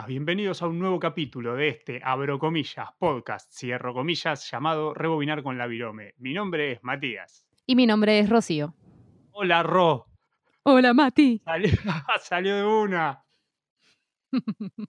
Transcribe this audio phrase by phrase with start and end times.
[0.00, 5.42] buenas, bienvenidos a un nuevo capítulo de este, abro comillas, podcast, cierro comillas, llamado Rebobinar
[5.42, 6.14] con la Virome.
[6.18, 7.46] Mi nombre es Matías.
[7.66, 8.74] Y mi nombre es Rocío.
[9.32, 10.06] Hola, Ro.
[10.62, 11.42] Hola, Mati.
[11.44, 11.70] Salió,
[12.22, 13.22] salió de una.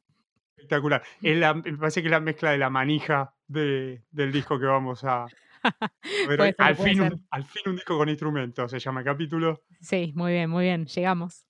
[0.56, 1.04] Espectacular.
[1.22, 4.66] Es la- me parece que es la mezcla de la manija de- del disco que
[4.66, 5.26] vamos a,
[6.02, 9.64] ser, al, fin un, al fin un disco con instrumentos, se llama el capítulo.
[9.82, 10.86] Sí, muy bien, muy bien.
[10.86, 11.46] Llegamos.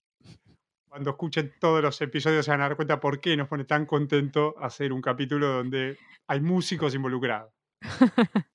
[0.92, 3.86] Cuando escuchen todos los episodios se van a dar cuenta por qué nos pone tan
[3.86, 7.54] contento hacer un capítulo donde hay músicos involucrados.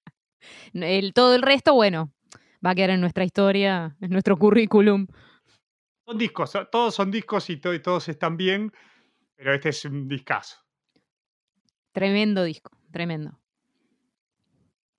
[0.75, 2.13] El, todo el resto, bueno,
[2.65, 5.07] va a quedar en nuestra historia, en nuestro currículum.
[6.07, 8.71] Son discos, todos son discos y, to- y todos están bien,
[9.35, 10.59] pero este es un discazo.
[11.91, 13.41] Tremendo disco, tremendo.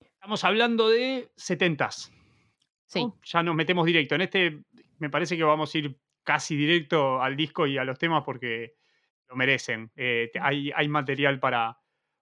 [0.00, 2.10] Estamos hablando de 70s.
[2.88, 3.16] Sí, ¿no?
[3.22, 4.16] Ya nos metemos directo.
[4.16, 4.64] En este
[4.98, 5.96] me parece que vamos a ir
[6.28, 8.74] casi directo al disco y a los temas porque
[9.30, 9.90] lo merecen.
[9.96, 11.78] Eh, te- hay, hay material para,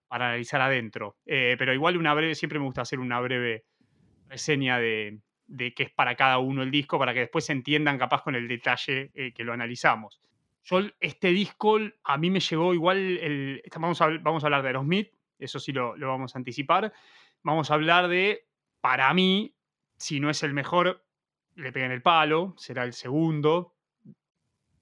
[0.07, 1.17] para analizar adentro.
[1.25, 3.65] Eh, pero igual una breve, siempre me gusta hacer una breve
[4.29, 7.97] reseña de, de qué es para cada uno el disco, para que después se entiendan
[7.97, 10.21] capaz con el detalle eh, que lo analizamos.
[10.63, 14.69] Yo este disco a mí me llegó igual, el, vamos, a, vamos a hablar de
[14.69, 16.93] Aerosmith, eso sí lo, lo vamos a anticipar.
[17.43, 18.47] Vamos a hablar de,
[18.79, 19.53] para mí,
[19.97, 21.05] si no es el mejor,
[21.55, 23.73] le peguen el palo, será el segundo.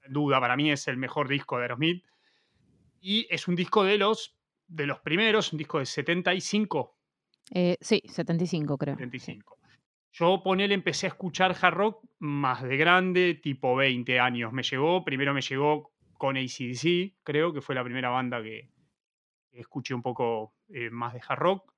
[0.09, 2.05] Duda, para mí es el mejor disco de Aerosmith.
[3.01, 4.35] Y es un disco de los,
[4.67, 6.95] de los primeros, un disco de 75,
[7.51, 8.95] eh, sí, 75 creo.
[8.95, 9.03] sí.
[9.03, 9.57] 75.
[10.13, 14.53] Yo ponele, empecé a escuchar hard rock más de grande, tipo 20 años.
[14.53, 18.69] Me llegó, primero me llegó con ACDC, creo que fue la primera banda que,
[19.51, 21.73] escuché un poco eh, más de hard rock.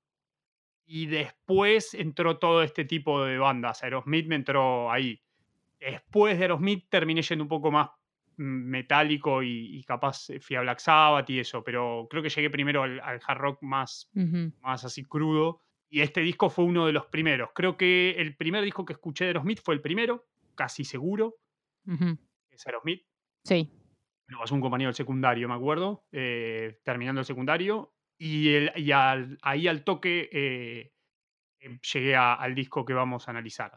[0.85, 3.83] Y después entró todo este tipo de bandas.
[3.83, 5.19] Aerosmith me entró ahí.
[5.79, 7.89] Después de Aerosmith terminé yendo un poco más
[8.37, 12.49] metálico y, y capaz eh, fui a Black Sabbath y eso, pero creo que llegué
[12.49, 14.09] primero al, al hard rock más,
[14.61, 15.61] más así crudo.
[15.89, 17.49] Y este disco fue uno de los primeros.
[17.55, 20.25] Creo que el primer disco que escuché de Aerosmith fue el primero,
[20.55, 21.35] casi seguro,
[21.87, 22.17] Ujú.
[22.49, 23.03] que es Aerosmith.
[23.45, 23.71] Sí,
[24.27, 27.93] lo pasó un compañero del secundario, me acuerdo, eh, terminando el secundario.
[28.19, 30.91] Y, el- y al- ahí al toque eh,
[31.59, 33.71] eh, llegué a- al disco que vamos a analizar.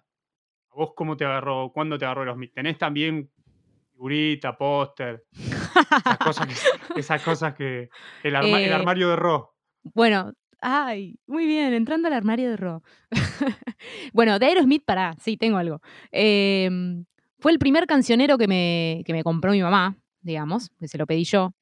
[0.72, 1.70] ¿A vos cómo te agarró?
[1.72, 2.52] ¿Cuándo te agarró Aerosmith?
[2.54, 3.30] ¿Tenés también
[4.00, 5.24] figurita, póster?
[5.36, 6.54] Esas cosas que...
[7.00, 7.90] esas cosas que
[8.22, 9.54] el, arma- el Eh, armario de Ro.
[9.94, 12.82] Bueno, ay, muy bien, entrando al armario de Ro.
[14.14, 15.80] bueno, de Aerosmith, pará, sí, tengo algo.
[16.12, 17.04] Em,
[17.40, 21.06] fue el primer cancionero que me, que me compró mi mamá, digamos, que se lo
[21.06, 21.52] pedí yo,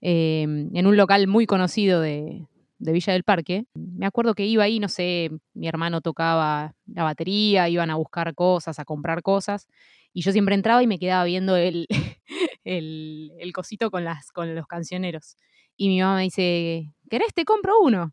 [0.00, 2.46] em, en un local muy conocido de,
[2.82, 3.64] de Villa del Parque.
[3.74, 8.34] Me acuerdo que iba ahí, no sé, mi hermano tocaba la batería, iban a buscar
[8.34, 9.68] cosas, a comprar cosas,
[10.12, 11.86] y yo siempre entraba y me quedaba viendo el,
[12.64, 15.36] el, el cosito con, las, con los cancioneros.
[15.76, 17.32] Y mi mamá me dice, ¿querés?
[17.34, 18.12] Te compro uno.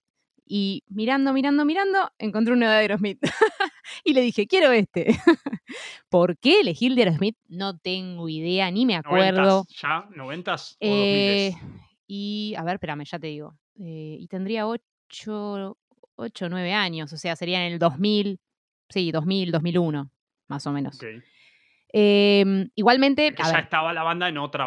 [0.51, 3.19] Y mirando, mirando, mirando, encontré uno de Aerosmith.
[4.03, 5.07] y le dije, quiero este.
[6.09, 7.37] ¿Por qué elegí el de Aerosmith?
[7.47, 9.41] No tengo idea, ni me acuerdo.
[9.65, 10.07] ¿Noventas ¿Ya?
[10.15, 11.81] ¿Noventas o Eh, 2000?
[12.07, 13.55] y, a ver, espérame, ya te digo.
[13.79, 15.77] Eh, y tendría 8,
[16.15, 18.39] 8, 9 años, o sea, sería en el 2000,
[18.89, 20.11] sí, 2000, 2001,
[20.47, 20.99] más o menos.
[21.91, 24.65] Em, igualmente, Que ya ver, estaba la banda en otra,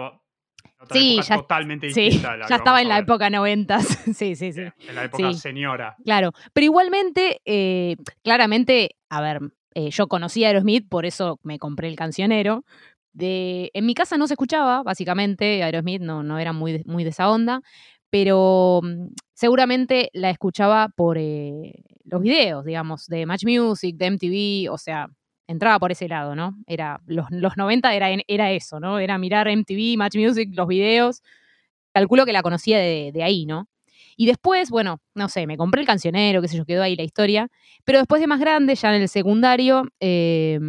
[0.64, 2.36] en otra Sí, época ya- totalmente sí, distinta.
[2.36, 3.78] la ya estaba vamos en la época 90.
[4.14, 4.60] sí, sí, sí.
[4.62, 5.38] Eh, En la época Sí.
[5.38, 5.96] señora.
[6.04, 9.40] Claro, pero igualmente, eh, claramente, a ver,
[9.74, 12.64] eh, yo conocí a Aerosmith, por eso me compré el cancionero.
[13.14, 17.10] De, en mi casa no se escuchaba, básicamente, Aerosmith no, no era muy muy de
[17.10, 17.60] esa onda,
[18.12, 21.72] pero mm, seguramente la escuchaba por eh,
[22.04, 25.08] los videos, digamos, de Match Music, de MTV, o sea,
[25.46, 26.54] entraba por ese lado, ¿no?
[26.66, 28.98] Era, los, los 90 era, era eso, ¿no?
[28.98, 31.22] Era mirar MTV, Match Music, los videos.
[31.94, 33.66] Calculo que la conocía de, de ahí, ¿no?
[34.18, 37.04] Y después, bueno, no sé, me compré el cancionero, qué sé yo, quedó ahí la
[37.04, 37.48] historia.
[37.84, 40.60] Pero después de más grande, ya en el secundario, eh,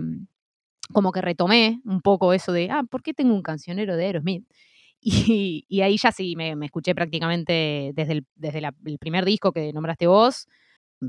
[0.93, 4.45] como que retomé un poco eso de, ah, ¿por qué tengo un cancionero de Aerosmith?
[5.05, 9.25] Y, y ahí ya sí, me, me escuché prácticamente desde, el, desde la- el primer
[9.25, 10.47] disco que nombraste vos.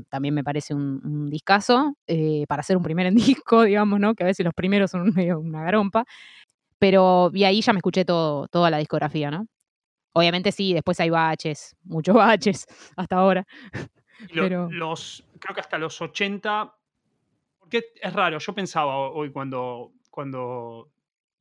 [0.09, 3.15] También me parece un, un discazo, eh, para hacer un primer en
[3.45, 4.13] disco, digamos, ¿no?
[4.13, 6.03] Que a veces los primeros son medio una garompa.
[6.77, 9.47] Pero y ahí ya me escuché todo, toda la discografía, ¿no?
[10.13, 12.65] Obviamente sí, después hay baches, muchos baches
[12.97, 13.45] hasta ahora.
[14.33, 16.73] Lo- Pero- los, creo que hasta los 80,
[17.59, 20.91] porque es raro, yo pensaba hoy cuando, cuando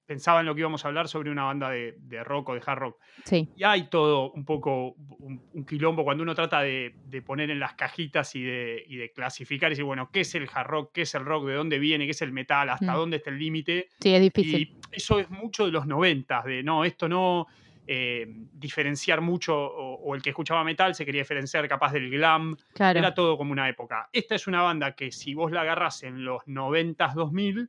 [0.06, 2.62] pensaba en lo que íbamos a hablar sobre una banda de, de rock o de
[2.64, 2.98] hard rock.
[3.24, 7.50] Sí, Y hay todo un poco un, un quilombo cuando uno trata de, de poner
[7.50, 10.66] en las cajitas y de, y de clasificar y decir, bueno, ¿qué es el hard
[10.68, 10.90] rock?
[10.92, 11.46] ¿Qué es el rock?
[11.46, 12.04] ¿De dónde viene?
[12.04, 12.68] ¿Qué es el metal?
[12.70, 12.96] ¿Hasta Mm.
[12.96, 13.88] dónde está el límite?
[14.00, 14.60] sí, es difícil.
[14.60, 17.46] Y eso es mucho de los noventas, de no, esto no.
[17.86, 22.56] eh, diferenciar mucho, o, o el que escuchaba metal se quería diferenciar capaz del glam,
[22.72, 22.98] Claro.
[22.98, 24.08] era todo como una época.
[24.10, 27.68] Esta es una banda que si vos la agarrás en los 90s, 2000, es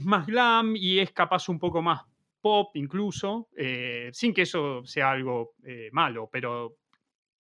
[0.00, 2.02] más glam y es capaz un poco más
[2.40, 6.76] pop incluso, eh, sin que eso sea algo eh, malo, pero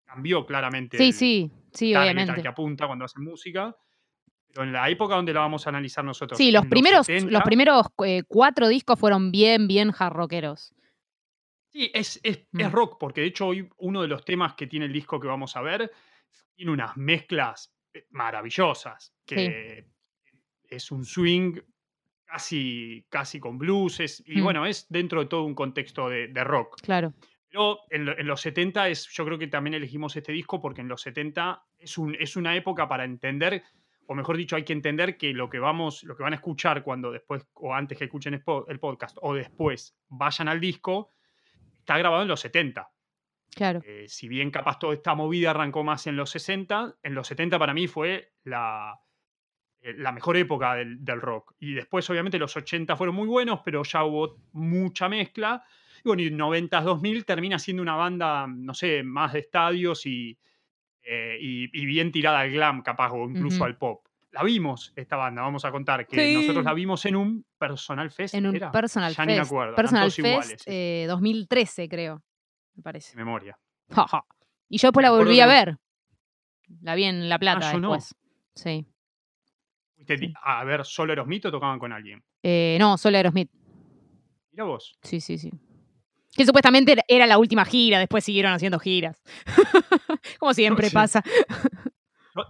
[0.05, 2.41] cambió claramente Sí, el sí, sí, obviamente.
[2.41, 3.75] que apunta cuando hacen música.
[4.47, 6.37] Pero en la época donde la vamos a analizar nosotros.
[6.37, 10.75] Sí, los primeros, 70, los primeros eh, cuatro discos fueron bien, bien hard rockeros.
[11.71, 12.59] Sí, es, es, Mm.
[12.61, 15.27] es rock, porque de hecho hoy uno de los temas que tiene el disco que
[15.27, 15.91] vamos a ver
[16.55, 17.73] tiene unas mezclas
[18.11, 19.87] maravillosas, que
[20.69, 21.59] es un swing
[22.33, 24.43] casi, casi con blues, es- y Mm.
[24.43, 26.81] bueno, es dentro de todo un contexto de, de rock.
[26.81, 27.13] Claro.
[27.49, 30.81] Pero en, lo- en los 70 es, yo creo que también elegimos este disco porque
[30.81, 33.61] en los 70 es, un, es una época para entender,
[34.07, 36.81] o mejor dicho, hay que entender que lo que vamos, lo que van a escuchar
[36.83, 41.09] cuando después, o antes que escuchen el po- el podcast, o después vayan al disco,
[41.79, 42.89] está grabado en los 70.
[43.53, 43.81] Claro.
[43.85, 47.59] Eh, si bien capaz toda esta movida arrancó más en los 60, en los 70
[47.59, 48.99] para mí fue la,
[49.97, 51.55] la mejor época del, del rock.
[51.59, 55.63] Y después, obviamente, los 80 fueron muy buenos, pero ya hubo mucha mezcla.
[56.03, 60.37] Y bueno, y 90s, 2000 termina siendo una banda, no sé, más de estadios y,
[61.03, 64.05] eh, y, y bien tirada al glam, capaz, o incluso al pop.
[64.31, 66.33] La vimos, esta banda, vamos a contar, que Sí.
[66.35, 68.33] nosotros la vimos en un Personal Fest.
[68.33, 68.71] En un ¿era?
[68.71, 69.51] Personal ya ni me Fest.
[69.51, 72.23] acuerdo, Personal Fest iguales, eh, 2013, creo.
[72.75, 73.11] Me parece.
[73.11, 73.57] de memoria.
[74.69, 75.77] y yo después la volví a ver.
[76.81, 77.91] La vi en La Plata yo no.
[77.91, 78.15] después.
[78.55, 78.87] Sí.
[80.05, 80.33] Fuiste.
[80.43, 82.23] A ver, solo Aerosmith o tocaban con alguien.
[82.41, 83.49] Eh, no, solo Aerosmith.
[84.51, 84.97] Mira vos.
[85.03, 85.51] Sí, sí, sí.
[86.35, 89.21] Que supuestamente era- la última gira, después siguieron haciendo giras.
[90.39, 90.93] Como siempre Sí.
[90.95, 91.23] pasa.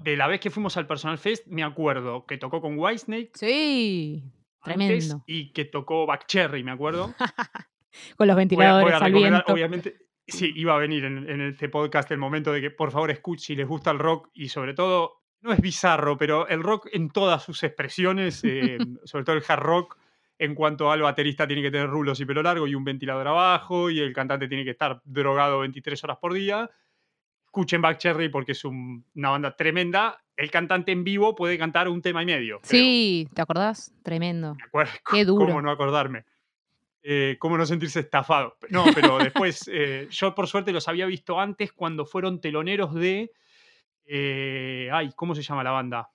[0.04, 3.32] De la vez que fuimos al Personal Fest, me acuerdo que tocó con Whitesnake.
[3.34, 4.24] Sí.
[4.62, 4.78] antes
[5.08, 5.24] Tremendo.
[5.28, 7.14] y que tocó Backcherry, me acuerdo.
[8.18, 9.54] Con los Voy a, ventiladores voy a al viento.
[9.54, 13.12] obviamente, sí, iba a venir en, en este podcast el momento de que por favor
[13.12, 16.88] escuchen si les gusta el rock y sobre todo, no es bizarro, pero el rock
[16.92, 19.98] en todas sus expresiones, eh, sobre todo el hard rock,
[20.40, 23.90] en cuanto al baterista tiene que tener rulos y pelo largo y un ventilador abajo
[23.92, 26.70] y el cantante tiene que estar drogado 23 horas por día.
[27.46, 30.20] Escuchen Backcherry porque es un- una banda tremenda.
[30.36, 32.60] El cantante en vivo puede cantar un tema y medio.
[32.62, 32.70] creo.
[32.82, 33.94] Sí, ¿te acordás?
[34.02, 34.56] Tremendo.
[34.56, 34.92] Me acuerdo.
[35.12, 35.46] Qué duro.
[35.46, 36.26] ¿Cómo no acordarme?
[37.04, 38.58] Eh, ¿Cómo no sentirse estafado?
[38.70, 43.32] No, pero después, eh, yo por suerte los había visto antes cuando fueron teloneros de.
[44.06, 46.10] Eh, ay, ¿cómo se llama la banda?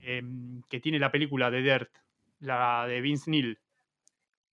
[0.00, 1.90] Em, que tiene la película de Dirt,
[2.40, 3.58] la de Vince Neil.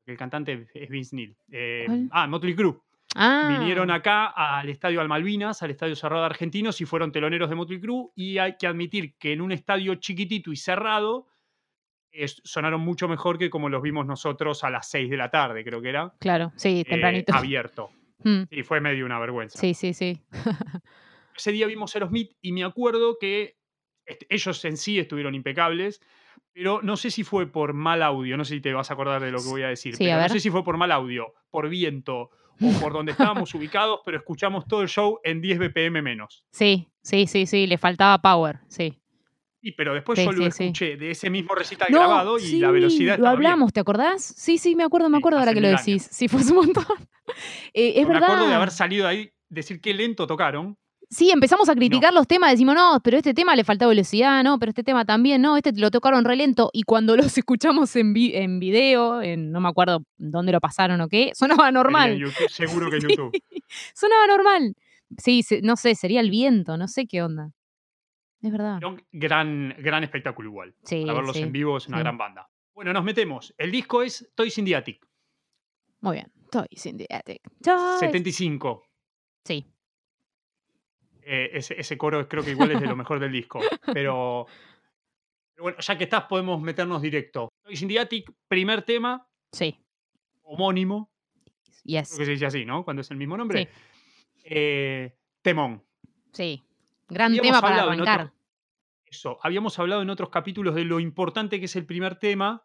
[0.06, 1.37] El cantante es Vince Neil.
[1.50, 2.79] Eh, ah, Motley Crue.
[3.17, 7.56] Ah, Vinieron acá al estadio Almalvinas, al estadio cerrado de Argentinos, y fueron teloneros de
[7.56, 8.11] Motley Crue.
[8.15, 11.27] Y hay que admitir que en un estadio chiquitito y cerrado
[12.12, 15.65] es- sonaron mucho mejor que como los vimos nosotros a las 6 de la tarde,
[15.65, 16.12] creo que era.
[16.19, 17.35] claro, sí, eh, tempranito.
[17.35, 17.91] abierto.
[18.23, 19.59] Mm, Y fue medio una vergüenza.
[19.59, 20.21] Sí, sí, sí.
[21.40, 23.56] Ese día vimos Aerosmith y me acuerdo que
[24.28, 26.02] ellos en sí estuvieron impecables,
[26.52, 29.22] pero no sé si fue por mal audio, no sé si te vas a acordar
[29.22, 30.92] de lo que voy a decir, Sí, a pero no sé si fue por mal
[30.92, 32.28] audio, por viento
[32.60, 36.44] o por donde estábamos ubicados, pero escuchamos todo el show en 10 BPM menos.
[36.50, 39.00] Sí, sí, sí, sí, le faltaba power, sí.
[39.62, 40.65] Y pero después Sí, yo lo sí, sí.
[40.65, 43.32] escuché de ese mismo recital No, grabado y la sí, velocidad Lo bien.
[43.32, 44.22] hablamos, ¿te acordás?
[44.22, 46.06] Sí, sí, me acuerdo, me Sí, acuerdo ahora que lo decís.
[46.12, 46.84] Sí, fue un montón.
[47.72, 48.29] Eh, es me verdad.
[48.29, 50.76] acuerdo de haber salido de ahí, decir qué lento tocaron.
[51.12, 54.60] Sí, empezamos a criticar los temas, decimos, no, pero este tema le falta velocidad, no,
[54.60, 56.70] pero este tema también, no, este lo tocaron re lento.
[56.72, 61.00] Y cuando los escuchamos en, vi- en video, en, no me acuerdo dónde lo pasaron
[61.00, 62.17] o qué, sonaba normal.
[62.17, 63.43] YouTube, seguro que en Sí, YouTube.
[63.93, 64.76] sonaba normal.
[65.19, 67.50] Sí, se- no sé, sería el viento, no sé qué onda.
[68.40, 68.79] Es verdad.
[69.10, 70.74] Gran, gran espectáculo igual.
[70.84, 72.02] Sí, Para verlos sí, en vivo es una sí.
[72.05, 72.48] gran banda.
[72.72, 73.52] Bueno, nos metemos.
[73.58, 75.05] El disco es Toys in the Attic,
[76.02, 76.32] Muy bien.
[76.52, 77.43] Toys in the attic.
[77.62, 77.98] Toys.
[78.00, 78.82] 75.
[79.44, 79.67] Sí.
[81.32, 83.60] Eh, ese, ese coro creo que igual es de lo mejor del disco.
[83.94, 84.46] Pero,
[85.55, 87.53] pero bueno, ya que estás, podemos meternos directo.
[87.63, 89.79] Toys in the Attic, primer tema, Sí.
[90.43, 91.10] homónimo.
[91.84, 92.08] Yes.
[92.08, 92.82] Creo que se dice así, ¿no?
[92.84, 93.65] Cuando es el mismo nombre.
[93.65, 94.41] Sí.
[94.44, 95.84] Eh, temón.
[96.32, 96.65] Sí.
[97.08, 98.32] Gran tema para otro- arrancar.
[99.05, 102.65] Eso, habíamos hablado en otros capítulos de lo importante que es el primer tema,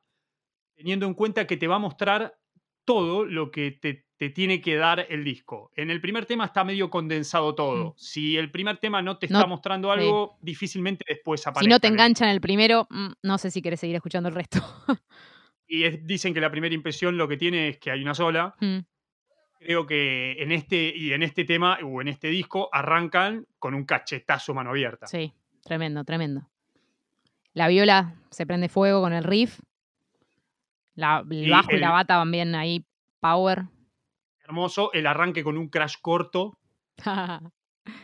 [0.76, 2.38] teniendo en cuenta que te va a mostrar
[2.86, 5.72] todo lo que te, te tiene que dar el disco.
[5.76, 7.90] En el primer tema está medio condensado todo.
[7.90, 7.94] Mm.
[7.98, 11.66] Si el primer tema no te No- está mostrando algo, difícilmente después aparece.
[11.66, 14.60] Si no te enganchan el primero, mm, no sé si querés seguir escuchando el resto.
[15.68, 18.56] Y es- dicen que la primera impresión lo que tiene es que hay una sola.
[18.62, 18.78] Mm,
[19.58, 23.84] Creo que en este y en este tema o en este disco arrancan con un
[23.84, 25.08] cachetazo mano abierta.
[25.08, 26.48] sí, tremendo, tremendo.
[27.54, 29.60] La viola se prende fuego con el riff.
[30.96, 32.86] La, el Y bajo y la bata van bien ahí,
[33.20, 33.64] power.
[34.44, 34.92] Hermoso.
[34.94, 36.58] El arranque con un crash corto,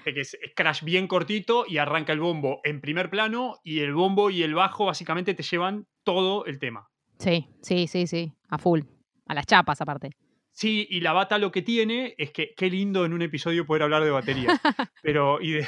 [0.04, 3.94] que es, es crash bien cortito y arranca el bombo en primer plano y el
[3.94, 6.88] bombo y el bajo básicamente te llevan todo el tema.
[7.18, 8.34] sí, sí, sí, sí.
[8.50, 8.82] A full.
[9.28, 10.10] A las chapas, aparte.
[10.52, 13.84] Sí, y la bata lo que tiene es que qué lindo en un episodio poder
[13.84, 14.50] hablar de batería,
[15.02, 15.68] pero y de,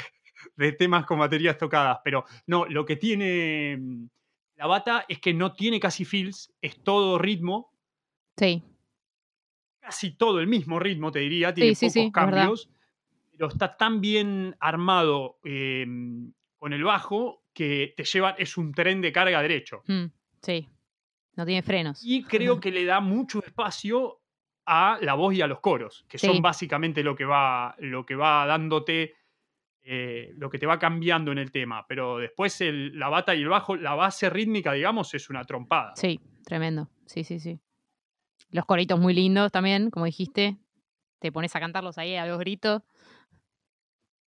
[0.56, 4.06] de temas con baterías tocadas, pero no, lo que tiene mm,
[4.56, 7.72] la bata es que no tiene casi fills, es todo ritmo,
[8.36, 8.62] Sí,
[9.80, 12.12] casi todo el mismo ritmo, te diría, tiene sí, pocos sí, verdad.
[12.12, 12.70] cambios,
[13.30, 15.86] pero está tan bien armado eh,
[16.58, 19.82] con el bajo que te lleva, es un tren de carga derecho.
[19.86, 20.06] mm,
[20.42, 20.68] sí.
[21.36, 22.00] No tiene frenos.
[22.04, 24.20] Y creo que le da mucho espacio
[24.66, 26.26] a la voz y a los coros, que Sí.
[26.28, 29.14] son básicamente lo que va, lo que va dándote,
[29.84, 31.84] eh, lo que te va cambiando en el tema.
[31.86, 35.94] Pero después el- la bata y el bajo, la base rítmica, digamos, es una trompada.
[35.96, 36.88] Sí, tremendo.
[37.06, 37.60] Sí, sí, sí.
[38.50, 40.56] Los coritos muy lindos también, como dijiste.
[41.18, 42.82] Te pones a cantarlos ahí a los gritos.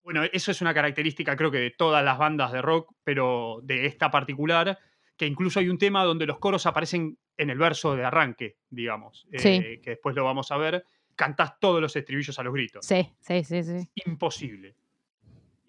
[0.04, 3.86] Bueno, eso es una característica creo que de todas las bandas de rock, pero de
[3.86, 4.78] esta particular,
[5.18, 9.28] que incluso hay un tema donde los coros aparecen en el verso de arranque, digamos,
[9.38, 9.50] Sí.
[9.50, 10.86] eh, que después lo vamos a ver.
[11.16, 12.86] Cantás todos los estribillos a los gritos.
[12.86, 13.90] Sí, sí, sí, sí.
[14.06, 14.76] imposible.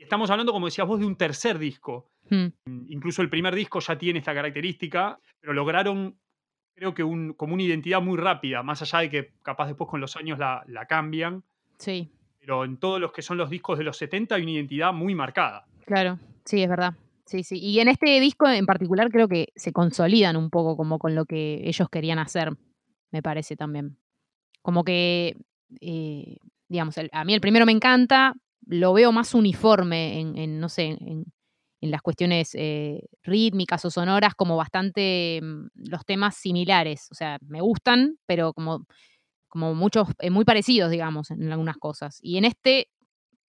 [0.08, 2.10] Estamos hablando, como decías vos, de un tercer disco.
[2.30, 2.46] Mm,
[2.88, 6.18] Incluso el primer disco ya tiene esta característica, pero lograron,
[6.74, 10.00] creo que un, como una identidad muy rápida, más allá de que capaz después con
[10.00, 11.44] los años la, la cambian,
[11.78, 12.10] Sí,
[12.40, 15.14] pero en todos los que son los discos de los 70 hay una identidad muy
[15.14, 15.66] marcada.
[15.84, 16.18] claro.
[16.46, 16.94] Sí, es verdad.
[17.26, 17.58] Sí, sí.
[17.58, 21.26] Y en este disco en particular creo que se consolidan un poco como con lo
[21.26, 22.52] que ellos querían hacer,
[23.10, 23.98] me parece también.
[24.62, 25.36] Como que,
[25.82, 26.38] eh,
[26.68, 28.32] digamos, el- a mí el primero me encanta,
[28.68, 31.24] lo veo más uniforme en, en, no sé, en,
[31.80, 37.08] las cuestiones eh, rítmicas o sonoras, como bastante mm, los temas similares.
[37.10, 38.84] O sea, me gustan, pero como,
[39.46, 42.18] como muchos, eh, muy parecidos, digamos, en algunas cosas.
[42.20, 42.88] Y en este,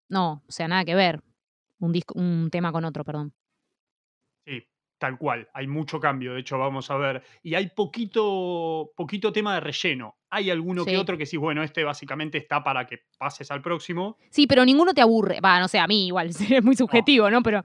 [0.10, 1.22] no, o sea, nada que ver.
[1.80, 3.34] Un, disco, un tema con otro, perdón.
[4.46, 4.64] Sí,
[4.98, 5.50] tal cual.
[5.54, 7.24] Hay mucho cambio, de hecho, vamos a ver.
[7.42, 10.19] Y hay poquito, poquito tema de relleno.
[10.32, 10.92] Hay alguno Sí.
[10.92, 14.18] que otro que sí, bueno, este básicamente está para que pases al próximo.
[14.30, 15.40] Sí, pero ninguno te aburre.
[15.42, 17.42] Va, no sé, a mí igual, es muy subjetivo, ¿no?
[17.42, 17.64] Pero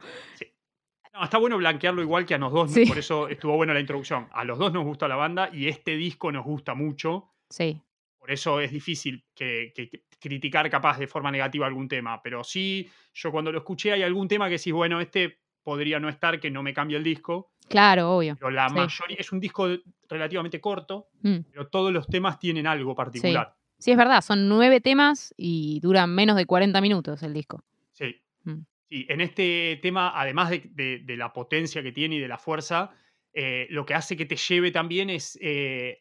[1.13, 2.87] No, está bueno blanquearlo igual que a los dos, Sí.
[2.87, 4.27] por eso estuvo buena la introducción.
[4.33, 7.31] A los dos nos gusta la banda y este disco nos gusta mucho.
[7.51, 7.81] sí,
[8.19, 12.23] Por eso es difícil que, que- que criticar capaz de forma negativa algún tema.
[12.23, 16.09] Pero sí, yo cuando lo escuché hay algún tema que sí, bueno, este podría no
[16.09, 17.53] estar, que no me cambia el disco.
[17.69, 18.37] Claro, obvio.
[18.37, 18.75] Pero la Sí.
[18.75, 19.69] mayoría es un disco
[20.09, 23.55] relativamente corto, Mm, pero todos los temas tienen algo particular.
[23.79, 27.63] Sí, es verdad, son nueve temas y duran menos de 40 minutos el disco.
[27.93, 28.15] Sí.
[28.45, 28.61] Mm.
[28.89, 32.39] Sí, en este tema, además de, de- de la potencia que tiene y de la
[32.39, 32.91] fuerza,
[33.33, 36.01] eh, lo que hace que te lleve también es eh,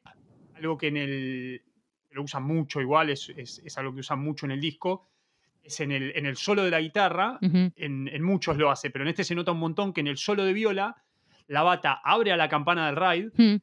[0.56, 1.62] algo que en el.
[2.12, 5.08] lo usan mucho igual, es, es- es algo que usan mucho en el disco,
[5.64, 7.72] es en el, en el solo de la guitarra, en,
[8.08, 10.44] en muchos lo hace, pero en este se nota un montón que en el solo
[10.46, 10.96] de viola,
[11.48, 13.60] la bata abre a la campana del ride, mm,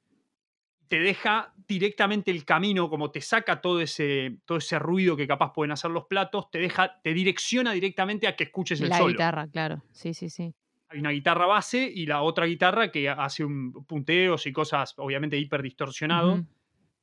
[0.88, 5.52] te deja directamente el camino, como te saca todo ese, todo ese ruido que capaz
[5.52, 9.10] pueden hacer los platos, te deja, te direcciona directamente a que escuches el La solo.
[9.10, 9.82] guitarra, claro.
[9.92, 10.52] Sí, sí, sí.
[10.88, 15.38] Hay una guitarra base y la otra guitarra que hace un punteos y cosas obviamente
[15.38, 16.44] hiper distorsionado,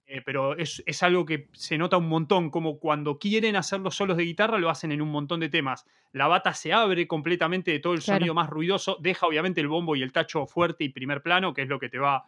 [0.07, 3.95] eh, pero es, es algo que se nota un montón, como cuando quieren hacer los
[3.95, 5.85] solos de guitarra lo hacen en un montón de temas.
[6.13, 8.19] La bata se abre completamente de todo el Claro.
[8.19, 11.63] sonido más ruidoso, deja obviamente el bombo y el tacho fuerte y primer plano, que
[11.63, 12.23] es lo que te va,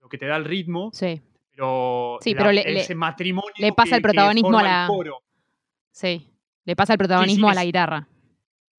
[0.00, 3.72] lo que te da el ritmo, Sí, pero, Sí, la- pero le- ese matrimonio le
[3.72, 5.22] pasa el que- protagonismo a la- coro,
[5.90, 6.28] sí.
[6.64, 8.06] Le pasa el protagonismo a la guitarra.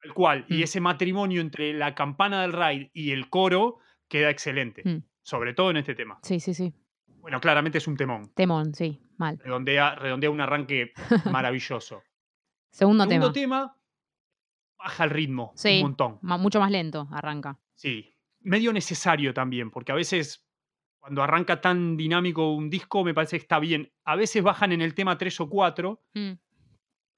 [0.01, 0.53] tal cual, Mm.
[0.53, 5.03] y ese matrimonio entre la campana del ride y el coro queda excelente, Mm.
[5.24, 6.19] sobre todo en este tema.
[6.24, 6.71] Sí, sí, sí.
[7.21, 8.31] Bueno, claramente es un temón.
[8.33, 9.38] Temón, sí, mal.
[9.39, 10.93] Redondea, redondea un arranque
[11.31, 12.03] maravilloso.
[12.71, 13.33] Segundo, Segundo tema.
[13.33, 13.77] tema,
[14.77, 15.77] baja el ritmo Sí.
[15.77, 16.19] un montón.
[16.21, 17.57] Mucho más lento arranca.
[17.75, 18.13] Sí.
[18.41, 20.45] Medio necesario también, porque a veces
[20.99, 23.91] cuando arranca tan dinámico un disco me parece que está bien.
[24.05, 26.31] A veces bajan en el tema 3 o 4, Mm,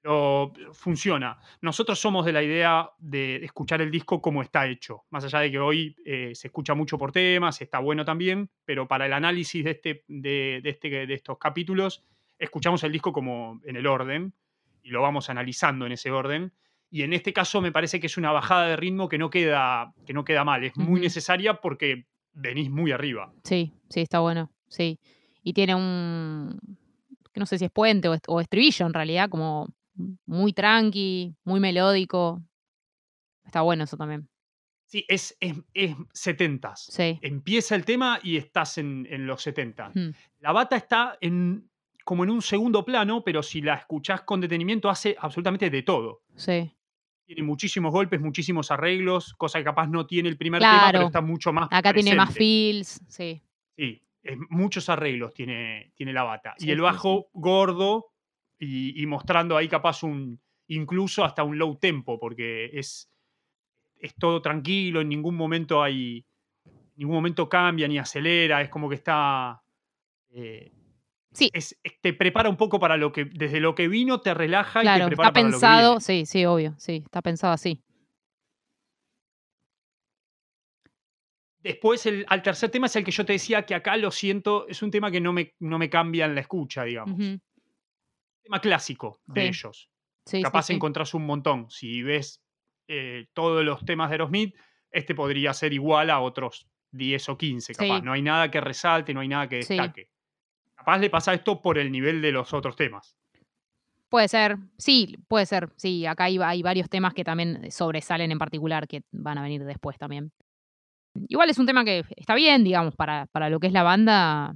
[0.02, 1.38] pero funciona.
[1.60, 5.50] Nosotros somos de la idea de escuchar el disco como está hecho, más allá de
[5.52, 9.64] que hoy eh, se escucha mucho por temas, está bueno también, pero para el análisis
[9.64, 12.02] de, este, de, de este, de estos capítulos,
[12.38, 14.34] escuchamos el disco como en el orden
[14.82, 16.52] y lo vamos analizando en ese orden.
[16.90, 19.94] Y en este caso me parece que es una bajada de ritmo que no queda,
[20.04, 23.32] que no queda mal, es muy necesaria porque venís muy arriba.
[23.44, 24.50] Sí, sí, está bueno.
[24.68, 24.98] Sí.
[25.44, 26.58] Y tiene un.
[27.36, 29.68] no sé si es puente o, est- o estribillo en realidad, como
[30.26, 32.42] muy tranqui, muy melódico.
[33.44, 34.28] Está bueno eso también.
[34.86, 36.76] Sí, es, es, es 70s.
[36.76, 37.18] Sí.
[37.22, 39.92] Empieza el tema y estás en, en los 70.
[39.94, 41.70] Mm, La bata está en
[42.04, 46.22] como en un segundo plano, pero si la escuchás con detenimiento hace absolutamente de todo.
[46.34, 46.70] Sí.
[47.24, 51.20] Tiene muchísimos golpes, muchísimos arreglos, cosa que capaz no tiene el primer tema, pero está
[51.20, 53.40] mucho más Acá tiene más feels, sí.
[53.76, 54.02] Sí,
[54.50, 56.54] muchos arreglos tiene, tiene la bata.
[56.58, 58.11] Sí, y el sí, bajo gordo
[58.64, 63.10] y, y mostrando ahí capaz un, incluso hasta un low tempo, porque es,
[63.96, 66.24] es todo tranquilo, en ningún momento hay,
[66.64, 69.60] en ningún momento cambia ni acelera, es como que está...
[70.30, 70.70] eh,
[71.32, 71.48] Sí.
[71.52, 74.82] es- es- te prepara un poco para lo que, desde lo que vino, te relaja
[74.82, 76.00] y te Claro, prepara está para lo que pensado, viene.
[76.00, 77.82] sí, sí, obvio, sí, está pensado así.
[81.60, 84.66] Después, el, al tercer tema es el que yo te decía que acá lo siento,
[84.68, 87.18] es un tema que no me, no me cambia en la escucha, digamos.
[88.42, 89.46] Tema clásico de Sí.
[89.48, 89.88] ellos.
[90.26, 90.74] Sí, Capaz sí.
[90.74, 91.70] encontrás un montón.
[91.70, 92.42] Si ves
[92.88, 94.54] eh, todos los temas de Aerosmith,
[94.90, 97.98] este podría ser igual a otros 10 o 15, capaz.
[97.98, 98.02] Sí.
[98.04, 99.74] No hay nada que resalte, no hay nada que Sí.
[99.74, 100.08] destaque.
[100.74, 103.16] Capaz le pasa esto por el nivel de los otros temas.
[104.08, 105.70] Puede ser, sí, puede ser.
[105.76, 109.64] Sí, acá hay, hay varios temas que también sobresalen en particular que van a venir
[109.64, 110.32] después también.
[111.28, 114.54] Igual es un tema que está bien, digamos, para, para lo que es la banda.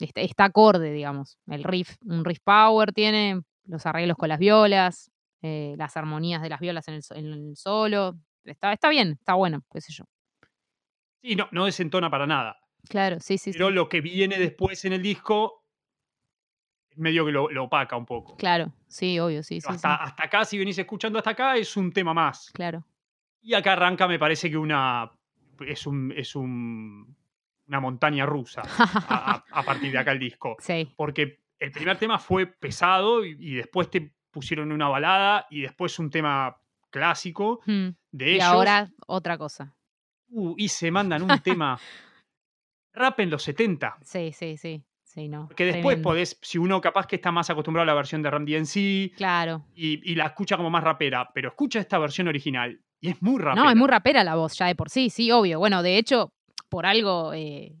[0.00, 1.38] Eh, está, está acorde, digamos.
[1.46, 5.10] El riff, un riff power tiene, los arreglos con las violas,
[5.42, 8.14] eh, las armonías de las violas en el, so- en el solo.
[8.44, 10.04] Está, está bien, está bueno, qué sé yo.
[11.22, 12.58] Sí, no, no desentona para nada.
[12.88, 13.74] Claro, sí, sí, Pero sí.
[13.74, 15.64] lo que viene después en el disco,
[16.94, 18.36] medio que lo, lo opaca un poco.
[18.36, 20.02] Claro, sí, obvio, sí, sí, hasta, sí.
[20.04, 22.50] hasta acá, si venís escuchando hasta acá, es un tema más.
[22.52, 22.84] Claro.
[23.42, 25.10] Y acá arranca, me parece que una.
[25.66, 26.12] Es un.
[26.16, 27.16] Es un
[27.68, 28.62] una montaña rusa
[29.50, 30.56] a, partir de acá el disco.
[30.60, 35.62] sí, Porque el primer tema fue pesado y, y después te pusieron una balada y
[35.62, 36.56] después un tema
[36.90, 38.44] clásico mm, de Y ellos.
[38.44, 39.74] ahora otra cosa.
[40.30, 41.78] uh, y se mandan un tema
[42.92, 43.96] rap en los 70.
[44.02, 44.82] Sí, sí, sí.
[45.02, 45.48] Sí, no.
[45.48, 46.08] Que después tremendo.
[46.10, 49.64] podés, si uno capaz que está más acostumbrado a la versión de Ram DNC Claro.
[49.74, 53.40] y, y la escucha como más rapera, pero escucha esta versión original y es muy
[53.40, 53.64] rapera.
[53.64, 55.58] No, es muy rapera la voz ya de por sí, sí, obvio.
[55.58, 56.34] Bueno, de hecho,
[56.68, 57.74] por algo, eh,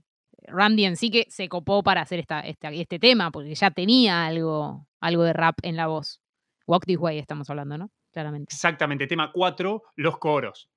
[0.48, 4.26] Randy en sí que se copó para hacer esta, esta- este tema, porque ya tenía
[4.26, 6.20] algo, algo de rap en la voz.
[6.66, 7.90] Walk This Way estamos hablando, ¿no?
[8.12, 8.54] Claramente.
[8.54, 10.68] Exactamente, tema 4, los coros.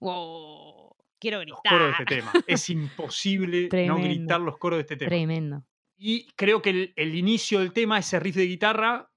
[0.00, 1.72] Wow, quiero Los gritar.
[1.72, 2.32] coros de este tema.
[2.46, 5.08] Es imposible no gritar los coros de este tema.
[5.08, 5.62] Tremendo.
[5.98, 9.10] Y creo que el, el inicio del tema, ese riff de guitarra,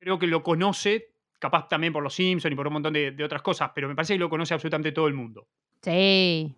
[0.00, 3.24] creo que lo conoce, capaz también por los Simpsons y por un montón de, de
[3.24, 5.46] otras cosas, pero me parece que lo conoce absolutamente todo el mundo.
[5.82, 6.52] Sí,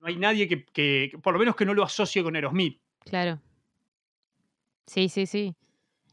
[0.00, 2.80] No hay nadie que, por lo menos que no lo asocie con Aerosmith.
[3.04, 3.40] claro.
[4.86, 5.54] Sí, sí, sí.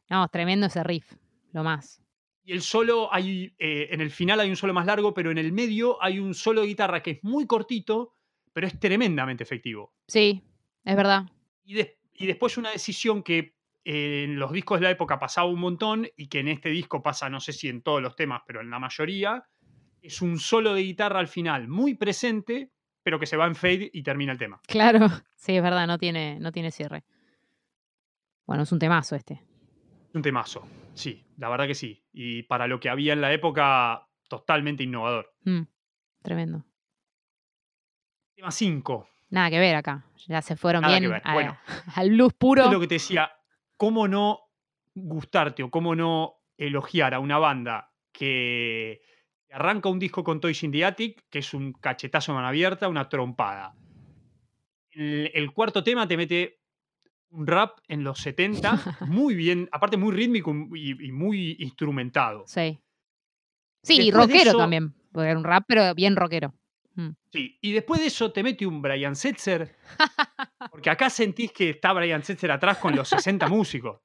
[0.10, 1.14] No, tremendo ese riff,
[1.54, 2.02] lo más.
[2.44, 5.38] Y el solo, hay, eh, en el final hay un solo más largo, pero en
[5.38, 8.16] el medio hay un solo de guitarra que es muy cortito,
[8.52, 9.94] pero es tremendamente efectivo.
[10.08, 10.44] Sí,
[10.84, 11.24] es verdad.
[11.64, 16.08] Y después una decisión que eh, en los discos de la época pasaba un montón
[16.18, 18.70] y que en este disco pasa, no sé si en todos los temas, pero en
[18.70, 19.48] la mayoría,
[20.02, 22.72] es un solo de guitarra al final, muy presente,
[23.06, 24.60] pero que se va en fade y termina el tema.
[24.68, 24.98] Claro,
[25.36, 27.04] sí, es verdad, no tiene, no tiene cierre.
[28.48, 29.44] Bueno, es un temazo este.
[30.16, 32.04] Un temazo, sí, la verdad que sí.
[32.12, 35.32] Y para lo que había en la época, totalmente innovador.
[35.44, 35.62] Mm,
[36.24, 36.66] tremendo.
[38.36, 39.08] Tema 5.
[39.30, 40.04] Nada que ver acá.
[40.26, 41.58] Ya se fueron Nada bien a- Bueno.
[41.96, 42.66] al blues puro.
[42.66, 43.32] Es lo que te decía,
[43.78, 44.40] ¿cómo no
[44.96, 49.02] gustarte o cómo no elogiar a una banda que
[49.56, 52.88] arranca un disco con Toys in the Attic, que es un cachetazo de mano abierta,
[52.88, 53.74] una trompada?
[54.92, 56.60] El, el cuarto tema te mete
[57.30, 62.44] un rap en los 70, muy bien, aparte muy rítmico y, y muy instrumentado.
[62.48, 62.80] Sí.
[63.84, 64.94] Sí, y Después rockero eso- también.
[65.12, 66.54] Porque era un rap, pero bien rockero.
[66.96, 67.10] Mm.
[67.32, 69.76] Sí, y después de eso te mete un Brian Setzer,
[70.72, 74.00] porque acá sentís que está Brian Setzer atrás con los 60 músicos.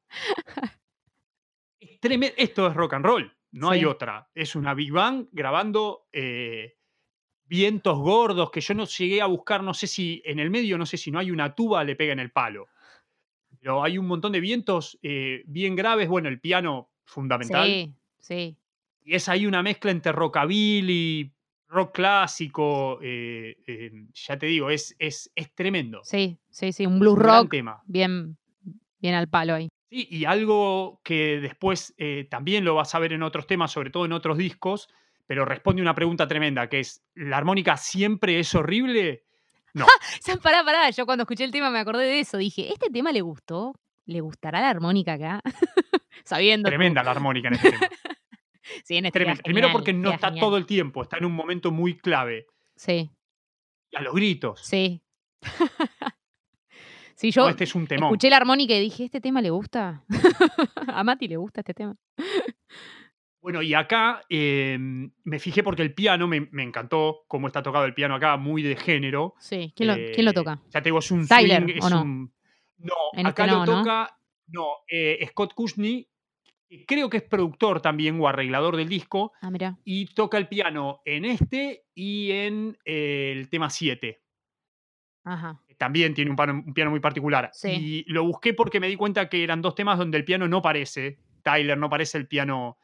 [1.81, 1.99] Es
[2.37, 4.29] Esto es rock and roll, no hay otra.
[4.35, 6.77] Es una Big Bang grabando eh,
[7.45, 10.87] vientos gordos que yo no llegué a buscar, no sé si en el medio, no
[10.87, 12.69] sé si no hay una tuba, le pega en el palo.
[13.61, 17.67] Pero hay un montón de vientos eh, bien graves, bueno, el piano fundamental.
[17.67, 18.57] Sí, sí.
[19.03, 21.33] Y es ahí una mezcla entre rockabilly,
[21.69, 26.01] rock clásico, eh, eh, ya te digo, es, es, es tremendo.
[26.05, 26.87] Sí, sí, sí.
[26.87, 27.83] Un blues Un rock tema.
[27.87, 28.39] bien,
[28.99, 29.69] bien al palo ahí.
[29.91, 33.91] Sí, y algo que después eh, también lo vas a ver en otros temas, sobre
[33.91, 34.89] todo en otros discos,
[35.27, 39.25] pero responde una pregunta tremenda, que es, ¿la armónica siempre es horrible?
[39.75, 39.87] No,
[40.43, 40.91] Pará, pará.
[40.91, 42.39] Yo cuando escuché el tema me acordé de eso.
[42.39, 43.75] Dije, ¿este tema le gustó?
[44.07, 45.41] ¿Le gustará la armónica acá?
[46.25, 46.69] Sabiendo.
[46.69, 46.71] tú.
[46.71, 47.89] tremenda la armónica en este tema.
[48.85, 49.43] Sí, en este Tremenda.
[49.43, 50.47] Primero genial, porque no está genial.
[50.47, 52.47] todo el tiempo, está en un momento muy clave.
[52.77, 53.11] Sí,
[53.91, 54.61] Y a los gritos.
[54.65, 55.03] sí.
[57.21, 58.09] Sí, No, yo este es un temón.
[58.09, 60.05] escuché la armónica y dije, ¿este tema le gusta?
[60.89, 61.95] ¿A Mati le gusta este tema?
[63.43, 64.79] Bueno, y acá eh,
[65.25, 68.63] me fijé porque el piano me, me encantó cómo está tocado el piano acá, muy
[68.63, 69.35] de género.
[69.39, 70.61] Sí, ¿quién lo, quién lo Eh, toca?
[70.71, 72.03] Ya te digo, es un Tyler, swing, ¿o no?
[72.03, 72.33] un...
[72.79, 76.09] No, En acá este lo toca, no, eh, Scott Kushny,
[76.69, 79.77] que creo que es productor también o arreglador del disco, Ah, mira.
[79.85, 84.23] y toca el piano en este y en eh, el tema 7.
[85.25, 85.61] Ajá.
[85.81, 87.49] También tiene un, pano- un piano muy particular.
[87.55, 88.05] Sí.
[88.07, 90.61] Y lo busqué porque me di cuenta que eran dos temas donde el piano no
[90.61, 92.77] parece, Tyler no parece el piano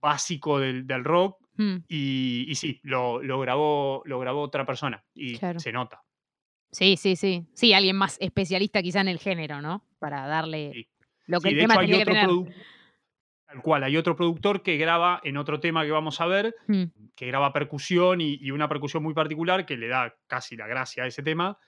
[0.00, 5.04] básico del, del rock, Mm, y, y sí, lo, lo grabó, lo grabó otra persona
[5.12, 5.60] y Claro.
[5.60, 6.02] se nota.
[6.70, 7.46] Sí, sí, sí.
[7.52, 9.86] Sí, alguien más especialista quizá en el género, ¿no?
[9.98, 10.88] Para darle Sí.
[11.26, 12.54] lo que Sí, el de tema hecho, hay que otro tener.
[13.48, 16.84] Tal cual, hay otro productor que graba en otro tema que vamos a ver, Mm,
[17.14, 21.04] que graba percusión y, y una percusión muy particular que le da casi la gracia
[21.04, 21.58] a ese tema.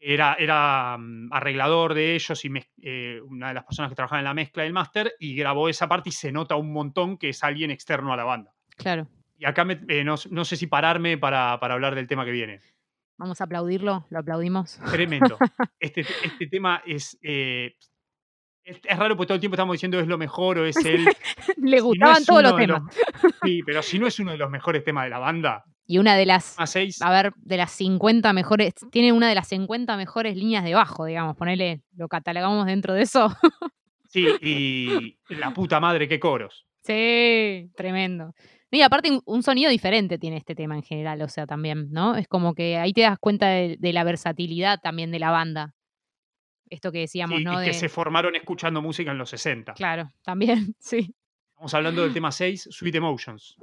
[0.00, 4.24] Era, era mm, arreglador de ellos y eh, una de las personas que trabajaba en
[4.26, 7.42] la mezcla del máster y grabó esa parte y se nota un montón que es
[7.42, 8.52] alguien externo a la banda.
[8.76, 9.08] claro.
[9.40, 12.32] Y acá me- eh, no, no sé si pararme para, para hablar del tema que
[12.32, 12.58] viene.
[13.18, 14.80] Vamos a aplaudirlo, lo aplaudimos.
[14.90, 15.38] Tremendo.
[15.80, 17.76] Este, este tema es, eh,
[18.64, 18.80] es.
[18.84, 21.04] es raro porque todo el tiempo estamos diciendo es lo mejor o es él.
[21.56, 22.82] Le Si no gustaban todos los temas.
[23.44, 26.16] Sí, pero si no es uno de los mejores temas de la banda, Y una
[26.16, 29.96] de las, a 6, a ver, de las 50 mejores, tiene una de las 50
[29.96, 33.34] mejores líneas de bajo, digamos, ponele, lo catalogamos dentro de eso.
[34.08, 36.66] sí, y la puta madre, qué coros.
[36.82, 38.34] Sí, tremendo.
[38.70, 42.16] Y aparte un, sonido diferente tiene este tema en general, o sea, también, ¿no?
[42.16, 45.74] Es como que ahí te das cuenta de, de la versatilidad también de la banda.
[46.68, 47.62] Esto que decíamos, Sí, ¿no?
[47.62, 49.72] y que De- se formaron escuchando música en los 60.
[49.72, 51.14] Claro, también, sí.
[51.54, 53.56] Estamos hablando del tema 6, Sweet Emotions.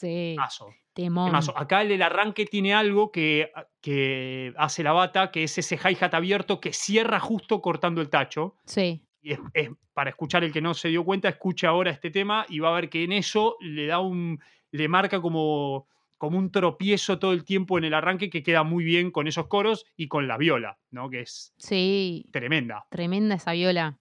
[0.00, 1.26] Sí, Temazo, temón.
[1.26, 1.56] temazo.
[1.58, 6.14] Acá el, el arranque tiene algo que, que hace la bata, que es ese hi-hat
[6.14, 8.56] abierto que cierra justo cortando el tacho.
[8.64, 12.10] Sí, y es, es- para escuchar el que no se dio cuenta, escucha ahora este
[12.10, 15.86] tema y va a ver que en eso le da un, le marca como,
[16.16, 19.46] como un tropiezo todo el tiempo en el arranque que queda muy bien con esos
[19.48, 21.10] coros y con la viola, ¿no?
[21.10, 22.86] Que es sí, tremenda.
[22.88, 23.98] tremenda esa viola.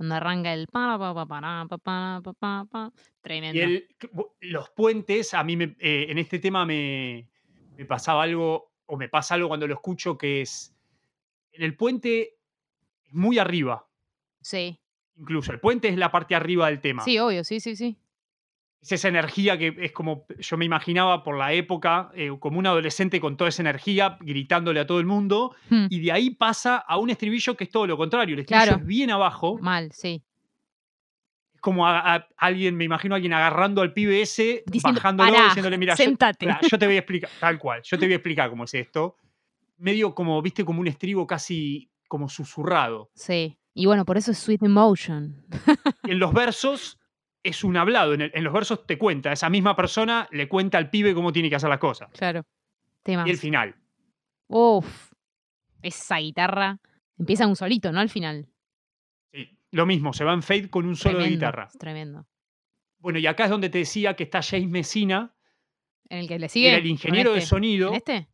[0.00, 2.92] Cuando arranca el pa pa pa pa pa pa pa pa pa.
[3.20, 3.58] Tremendo.
[3.58, 3.88] Y el-
[4.40, 7.28] los puentes, a mí me- eh, en este tema me,
[7.76, 10.74] me pasaba algo, o me pasa algo cuando lo escucho, que es,
[11.52, 12.38] en el puente
[13.04, 13.86] es muy arriba,
[14.40, 14.80] Sí,
[15.18, 15.52] incluso.
[15.52, 17.04] El puente es la parte arriba del tema.
[17.04, 17.98] sí, obvio, sí, sí, sí.
[18.82, 22.66] Es esa energía que es como yo me imaginaba por la época, eh, como un
[22.66, 26.78] adolescente con toda esa energía gritándole a todo el mundo, Hmm, y de ahí pasa
[26.78, 28.34] a un estribillo que es todo lo contrario.
[28.34, 28.80] El estribillo Claro.
[28.80, 30.22] es bien abajo, Mal, sí.
[31.54, 35.30] es como a- a alguien, me imagino a alguien agarrando al pibe ese, Diciendo, bajándolo,
[35.32, 36.46] "Pará, diciéndole, mira, yo, sentate.
[36.46, 38.74] Claro, yo te voy a explicar, tal cual, yo te voy a explicar cómo es
[38.74, 39.16] esto.
[39.76, 43.10] Medio como, viste, como un estribo casi como susurrado.
[43.14, 43.58] Sí.
[43.74, 45.44] Y bueno, por eso es Sweet Emotion.
[46.04, 46.98] En los versos
[47.42, 50.78] es un hablado, en, el- en los versos te cuenta, esa misma persona le cuenta
[50.78, 52.10] al pibe cómo tiene que hacer las cosas.
[52.12, 52.44] Claro.
[53.02, 53.26] Temas.
[53.26, 53.74] Y el final.
[54.48, 55.12] Uf.
[55.82, 56.78] Esa guitarra.
[57.18, 58.00] Empieza un solito, ¿no?
[58.00, 58.46] Al final.
[59.32, 61.68] Sí, lo mismo, se va en fade con un solo de guitarra.
[61.72, 62.26] es Tremendo.
[62.98, 65.34] Bueno, y acá es donde te decía que está James Messina,
[66.10, 66.68] En el que le sigue.
[66.68, 67.48] era el ingeniero de este.
[67.48, 68.28] sonido ¿En este?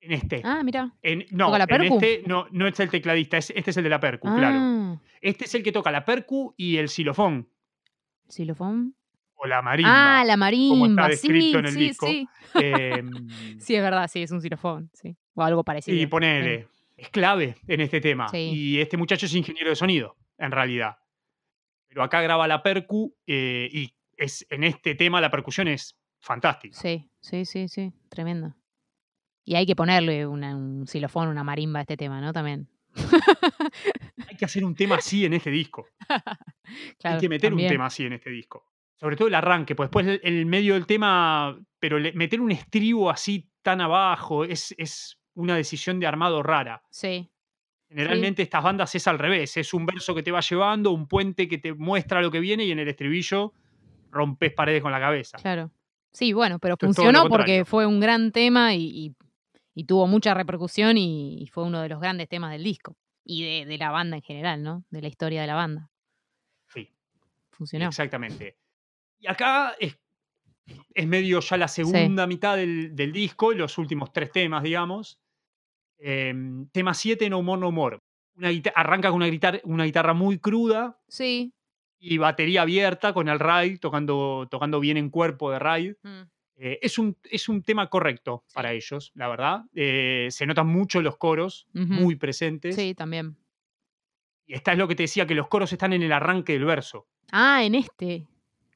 [0.00, 0.40] en este.
[0.44, 0.94] Ah, mira.
[1.02, 1.94] En- no, ¿Toca la en percu?
[1.96, 4.56] este no, no es el tecladista, es- este es el de la percu, claro.
[4.58, 7.50] Ah, Este es el que toca la percu y el xilofón
[8.30, 8.94] xilofón.
[9.42, 10.20] o la marimba.
[10.20, 11.08] Ah, la como marimba.
[11.08, 12.06] está Sí, descrito en el sí, disco.
[12.06, 12.28] sí.
[12.54, 13.10] Em,
[13.60, 14.90] Sí, es verdad, sí, es un xilofón.
[14.92, 15.16] Sí.
[15.34, 15.96] O algo parecido.
[15.96, 18.28] y ponele, es clave en este tema.
[18.28, 18.50] Sí.
[18.52, 20.96] Y este muchacho es ingeniero de sonido, en realidad.
[21.88, 26.76] Pero acá graba la percu eh, y es, en este tema la percusión es fantástica.
[26.78, 27.92] Sí, sí, sí, sí.
[28.10, 28.54] Tremendo.
[29.44, 32.32] Y hay que ponerle una- un xilofón, una marimba a este tema, ¿no?
[32.34, 32.68] También.
[34.28, 35.86] Hay que hacer un tema así en este disco.
[37.00, 37.66] Claro, Hay que meter también.
[37.66, 38.64] un tema así en este disco.
[38.94, 43.50] Sobre todo el arranque, pues después el, medio del tema, pero meter un estribo así
[43.62, 46.80] tan abajo es, es una decisión de armado rara.
[46.90, 47.28] Sí,
[47.88, 51.48] Generalmente estas bandas es al revés, es un verso que te va llevando, un puente
[51.48, 53.52] que te muestra lo que viene y en el estribillo
[54.12, 55.38] rompes paredes con la cabeza.
[55.38, 55.72] claro.
[56.12, 59.14] Sí, bueno, pero Esto funcionó porque fue un gran tema y, y-
[59.74, 62.96] y tuvo mucha repercusión y, y fue uno de los grandes temas del disco.
[63.24, 64.84] Y de, de la banda en general, ¿no?
[64.90, 65.90] De la historia de la banda.
[66.68, 66.88] Sí,
[67.50, 67.86] Funcionó.
[67.88, 68.56] exactamente.
[69.20, 69.96] Y acá es,
[70.94, 75.18] es medio ya la segunda mitad del, del disco, los últimos tres temas, digamos.
[75.98, 77.98] Em, tema 7, No More, No More.
[78.36, 81.52] Una arranca con una guitarra, una guitarra muy cruda Sí.
[81.98, 85.96] y batería abierta con el ride, tocando, tocando bien en cuerpo de ride.
[86.02, 86.22] Mm,
[86.62, 89.62] Eh, es, un, es un tema correcto para ellos, la verdad.
[89.74, 92.76] Eh, se notan mucho los coros, muy presentes.
[92.76, 93.38] Sí, también.
[94.46, 96.66] Y esta es lo que te decía, que los coros están en el arranque del
[96.66, 97.06] verso.
[97.32, 98.26] Ah, en este.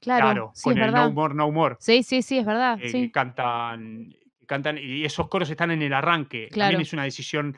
[0.01, 1.09] Claro, Claro, sí, con es el verdad.
[1.09, 1.77] No More, No More.
[1.79, 2.79] Sí, sí, sí, es verdad.
[2.81, 3.03] eh, sí.
[3.03, 6.49] que cantan, que cantan, y esos coros están en el arranque.
[6.51, 6.71] Claro.
[6.71, 7.55] También es una decisión,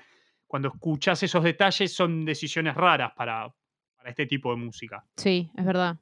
[0.49, 3.55] cuando escuchas esos detalles, son decisiones raras para,
[3.97, 5.05] para este tipo de música.
[5.17, 6.01] Sí, es verdad.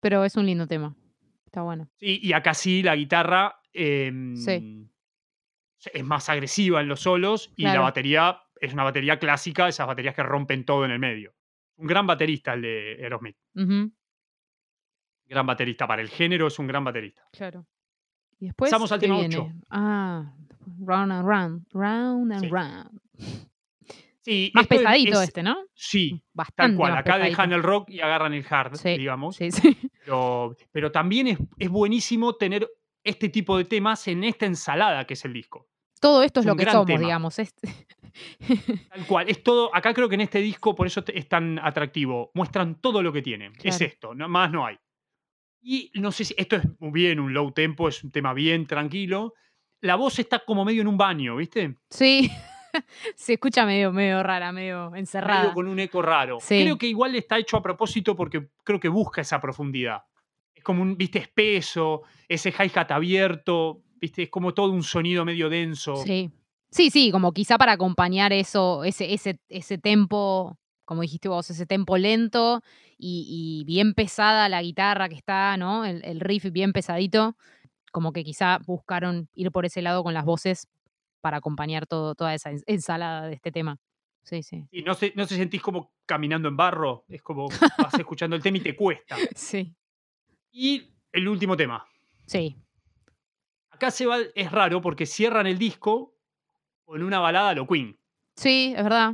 [0.00, 0.96] Pero es un lindo tema.
[1.56, 1.88] Está bueno.
[1.96, 7.80] Sí, y acá sí la guitarra em, es más agresiva en los solos y la
[7.80, 11.34] batería es una batería clásica, esas baterías que rompen todo en el medio.
[11.76, 13.38] Un gran baterista el de Aerosmith.
[13.54, 13.90] Ujú,
[15.28, 17.22] Gran baterista para el género, es un gran baterista.
[17.32, 17.66] Claro.
[18.38, 18.70] Y después.
[18.70, 19.38] Pasamos al ¿qué tema viene?
[19.38, 19.50] ocho.
[19.70, 20.34] Ah,
[20.78, 21.66] round and round.
[21.72, 22.50] Round and Sí.
[22.50, 23.00] round.
[24.26, 25.56] Sí, Más pesadito es- este, ¿no?
[25.72, 26.72] Sí, Bastante.
[26.72, 26.92] tal cual.
[26.94, 27.24] Acá pesadito.
[27.28, 29.36] dejan el rock y agarran el hard, Sí, digamos.
[29.36, 29.76] Sí, sí.
[30.04, 32.68] Pero, pero también es, es buenísimo tener
[33.04, 35.68] este tipo de temas en esta ensalada que es el disco.
[36.00, 36.98] Todo esto es, Es lo que somos, tema.
[37.00, 37.38] digamos.
[37.38, 37.54] es-
[38.90, 39.28] Tal cual.
[39.28, 39.74] Es todo.
[39.74, 42.30] Acá creo que en este disco, por eso es tan atractivo.
[42.34, 43.52] Muestran todo lo que tienen.
[43.62, 44.76] Es esto, no, más no hay.
[45.62, 48.66] Y no sé si esto es muy bien, un low tempo, es un tema bien
[48.66, 49.34] tranquilo.
[49.82, 51.76] La voz está como medio en un baño, ¿viste?
[51.90, 52.30] Sí.
[53.14, 55.52] Se escucha medio, medio rara, medio Medio encerrada.
[55.54, 56.38] con un eco raro.
[56.40, 56.62] Sí.
[56.62, 60.02] Creo que igual está hecho a propósito porque creo que busca esa profundidad.
[60.54, 65.48] Es como un, viste, espeso, ese hi-hat abierto, viste, es como todo un sonido medio
[65.48, 65.96] denso.
[65.96, 66.30] Sí.
[66.70, 71.64] Sí, sí, como quizá para acompañar eso, ese, ese, ese tempo, como dijiste vos, ese
[71.64, 72.60] tempo lento
[72.98, 75.84] y, y bien pesada la guitarra que está, ¿no?
[75.84, 77.36] El, el riff bien pesadito.
[77.92, 80.68] Como que quizá buscaron ir por ese lado con las voces
[81.20, 83.78] para acompañar todo, toda esa ens- ensalada de este tema.
[84.22, 84.64] Sí, sí.
[84.72, 88.42] Y no se, no se sentís como caminando en barro, es como vas escuchando el
[88.42, 89.16] tema y te cuesta.
[89.34, 89.74] Sí.
[90.52, 91.86] Y el último tema.
[92.26, 92.56] Sí.
[93.70, 96.14] Acá se va, es raro porque cierran el disco
[96.84, 97.98] con una balada a lo Queen.
[98.36, 99.12] Sí, es verdad.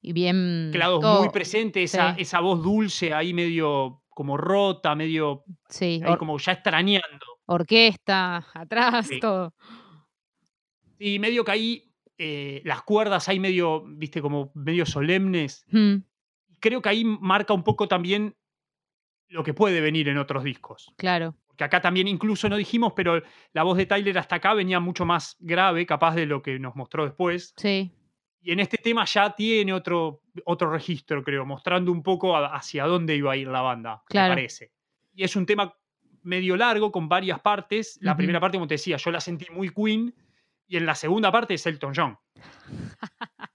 [0.00, 0.70] Y bien.
[0.72, 2.22] Claro, todo- muy presente, esa, sí.
[2.22, 7.26] esa voz dulce ahí medio como rota, medio Sí, ahí como ya extrañando.
[7.46, 9.20] orquesta, atrás, Sí.
[9.20, 9.54] todo.
[10.98, 11.84] Y medio que ahí
[12.18, 15.64] eh, las cuerdas ahí medio, viste, como medio solemnes.
[15.70, 15.96] Mm,
[16.60, 18.34] Creo que ahí marca un poco también
[19.28, 20.92] lo que puede venir en otros discos.
[20.96, 21.34] claro.
[21.46, 23.20] Porque acá también incluso no dijimos, pero
[23.52, 26.76] la voz de Tyler hasta acá venía mucho más grave, capaz de lo que nos
[26.76, 27.52] mostró después.
[27.56, 27.90] Sí.
[28.40, 32.84] Y en este tema ya tiene otro, otro registro, creo, mostrando un poco a- hacia
[32.84, 34.30] dónde iba a ir la banda, Claro.
[34.30, 34.70] me parece.
[35.14, 35.74] Y es un tema
[36.22, 37.98] medio largo, con varias partes.
[38.02, 40.14] La primera parte, como te decía, yo la sentí muy Queen.
[40.68, 42.16] Y en la segunda parte es Elton John.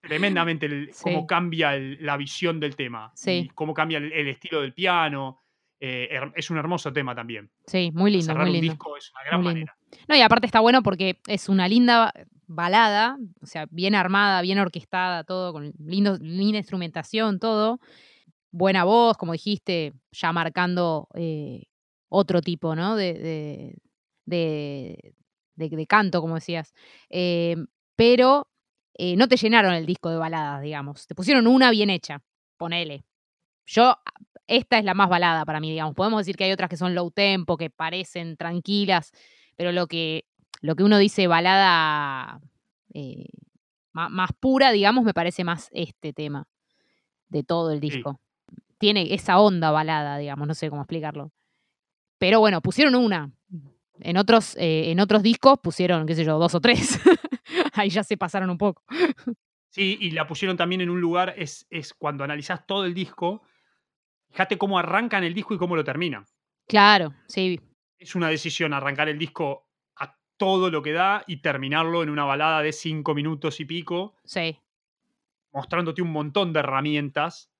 [0.00, 3.12] Tremendamente el- cómo cambia el- la visión del tema.
[3.14, 3.30] Sí.
[3.30, 5.42] Y cómo cambia el, el estilo del piano.
[5.78, 7.50] Eh, es un hermoso tema también.
[7.66, 9.76] Sí, muy lindo, Cerrar muy un disco es una gran manera.
[10.08, 12.12] No, y aparte está bueno porque es una linda
[12.46, 17.78] balada, o sea, bien armada, bien orquestada, todo, con lindo, linda instrumentación, todo.
[18.50, 21.64] Buena voz, como dijiste, ya marcando eh,
[22.08, 22.96] otro tipo, ¿no?
[22.96, 23.76] De, de,
[24.26, 25.14] de-
[25.68, 26.72] de- de canto, como decías.
[27.08, 27.56] Eh,
[27.96, 28.48] pero
[28.94, 31.06] eh, no te llenaron el disco de baladas, digamos.
[31.06, 32.22] Te pusieron una bien hecha,
[32.56, 33.04] ponele.
[33.66, 33.96] Yo,
[34.46, 35.94] esta es la más balada para mí, digamos.
[35.94, 39.12] Podemos decir que hay otras que son low tempo, que parecen tranquilas,
[39.56, 40.24] pero lo que,
[40.60, 42.40] lo que uno dice balada
[42.92, 43.26] eh,
[43.92, 46.48] más, pura, digamos, me parece más este tema
[47.28, 47.90] de todo el Sí.
[47.90, 48.20] disco.
[48.78, 51.32] Tiene esa onda balada, digamos, no sé cómo explicarlo.
[52.18, 53.30] Pero bueno, pusieron una.
[54.02, 57.00] En otros, eh, en otros discos pusieron, qué sé yo, dos o tres.
[57.74, 58.82] Ahí ya se pasaron un poco.
[59.70, 63.42] Sí, y la pusieron también en un lugar, es, es cuando analizás todo el disco,
[64.30, 66.26] fíjate cómo arrancan el disco y cómo lo terminan.
[66.66, 67.60] Claro, sí,
[67.98, 72.24] Es una decisión arrancar el disco a todo lo que da y terminarlo en una
[72.24, 74.58] balada de cinco minutos y pico, sí.
[75.52, 77.50] mostrándote un montón de herramientas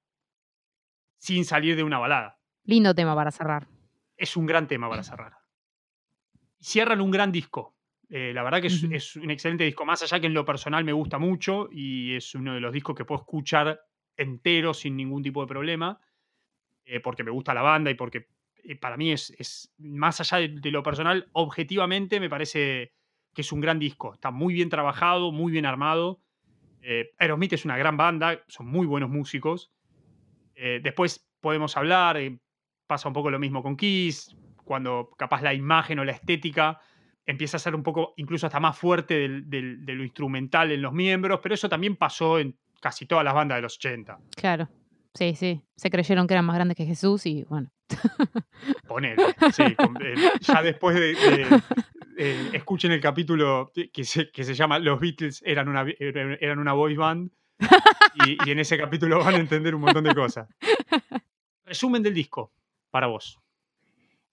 [1.18, 2.40] sin salir de una balada.
[2.64, 3.68] Lindo tema para cerrar.
[4.16, 5.39] Es un gran tema para cerrar.
[6.60, 7.74] Cierran un gran disco.
[8.10, 10.92] Eh, la verdad que es, un excelente disco, más allá que en lo personal me
[10.92, 13.80] gusta mucho y es uno de los discos que puedo escuchar
[14.16, 16.00] entero sin ningún tipo de problema,
[16.84, 18.26] eh, porque me gusta la banda y porque
[18.64, 22.92] eh, para mí es, es, más allá de, de lo personal, objetivamente me parece
[23.32, 24.12] que es un gran disco.
[24.14, 26.20] Está muy bien trabajado, muy bien armado.
[27.18, 29.70] Aerosmith es una gran banda, son muy buenos músicos.
[30.54, 32.18] Después podemos hablar,
[32.86, 34.34] pasa un poco lo mismo con Kiss,
[34.70, 36.78] cuando capaz la imagen o la estética
[37.26, 40.80] empieza a ser un poco, incluso hasta más fuerte del- del- de lo instrumental en
[40.80, 44.20] los miembros, pero eso también pasó en casi todas las bandas de los 80.
[44.36, 44.68] Claro.
[45.12, 45.60] Sí, sí.
[45.74, 47.72] Se creyeron que eran más grandes que Jesús y bueno.
[48.86, 49.64] Ponele, sí.
[49.64, 51.16] Eh, ya después de,
[52.16, 56.74] eh, escuchen el capítulo que se, que se llama Los Beatles eran una, eran una
[56.74, 57.32] boy band
[58.24, 60.46] y, y en ese capítulo van a entender un montón de cosas.
[61.64, 62.52] Resumen del disco,
[62.92, 63.36] para vos.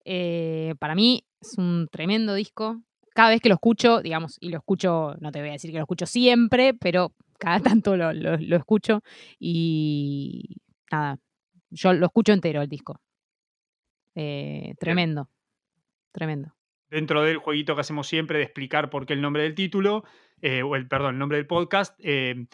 [0.10, 2.82] Eh, para mí es un tremendo disco.
[3.14, 5.78] Cada vez que lo escucho, digamos, y lo escucho, no te voy a decir que
[5.78, 8.12] lo escucho siempre, pero cada tanto lo,
[8.56, 9.02] escucho
[9.38, 11.20] y nada,
[11.70, 13.02] yo lo escucho entero el disco.
[14.16, 15.30] Eh, tremendo,
[16.14, 16.54] tremendo.
[16.90, 20.06] Dentro del jueguito que hacemos siempre de explicar por qué el nombre del título,
[20.42, 22.00] eh, o el, perdón, el nombre del podcast,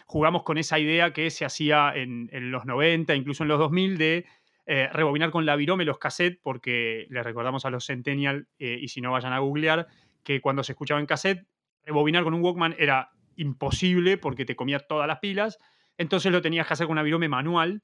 [0.08, 4.00] jugamos con esa idea que se hacía en, en, los 90, incluso en los 2000,
[4.00, 4.26] de
[4.66, 8.88] eh, rebobinar con la virome los cassettes, porque les recordamos a los Centennial, eh, y
[8.88, 9.88] si no vayan a googlear,
[10.24, 11.46] que cuando se escuchaba en cassette,
[11.86, 15.58] rebobinar con un Walkman era imposible porque te comía todas las pilas.
[15.98, 17.82] Entonces lo tenías que hacer con una virome manual,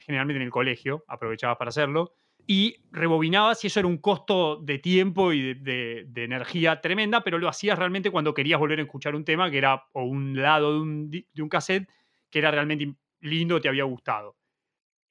[0.00, 2.12] generalmente en el colegio, aprovechabas para hacerlo,
[2.46, 7.48] y rebobinabas y eso era un costo de tiempo y de, energía tremenda, pero lo
[7.48, 10.80] hacías realmente cuando querías volver a escuchar un tema que era o un lado de
[10.80, 11.88] un, de un cassette
[12.30, 14.35] que era realmente lindo, te había gustado.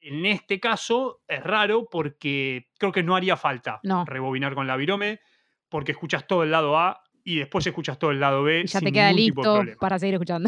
[0.07, 5.19] En este caso es raro porque creo que no haría falta rebobinar con la virome
[5.67, 8.61] porque escuchas todo el lado A y después escuchas todo el lado B.
[8.61, 10.47] Y ya te queda listo para seguir escuchando.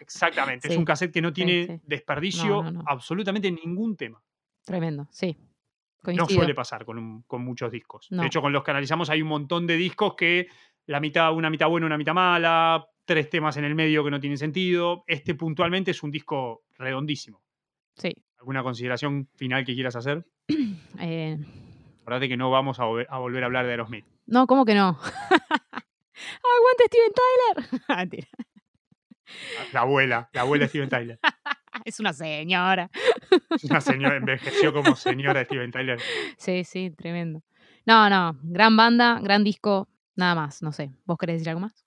[0.00, 4.20] Exactamente, es un cassette que no tiene desperdicio absolutamente ningún tema.
[4.64, 5.36] Tremendo, sí.
[6.04, 8.08] No suele pasar con, muchos discos.
[8.10, 10.48] De hecho, con los que analizamos hay un montón de discos que
[10.86, 14.18] la mitad, una mitad buena, una mitad mala, tres temas en el medio que no
[14.18, 15.04] tienen sentido.
[15.06, 17.40] Este puntualmente es un disco redondísimo.
[17.94, 20.26] Sí, ¿Alguna consideración final que quieras hacer?
[21.00, 21.38] Eh...
[22.00, 24.06] Acordate que no vamos a, volver a hablar de Aerosmith.
[24.24, 24.98] No, ¿cómo que no?
[26.58, 28.28] ¡Aguante Steven Tyler!
[29.74, 31.20] La, abuela, la abuela de Steven Tyler.
[31.84, 32.90] es una señora.
[33.50, 36.00] es una señora, envejeció como señora de Steven Tyler.
[36.38, 37.42] Sí, sí, tremendo.
[37.84, 40.90] No, no, gran banda, gran disco, nada más, no sé.
[41.04, 41.84] ¿Vos querés decir algo más?